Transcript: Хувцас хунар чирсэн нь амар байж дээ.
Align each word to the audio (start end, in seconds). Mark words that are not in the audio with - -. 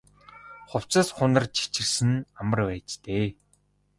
Хувцас 0.69 1.07
хунар 1.17 1.45
чирсэн 1.73 2.09
нь 2.15 2.27
амар 2.39 2.61
байж 2.69 2.89
дээ. 3.03 3.27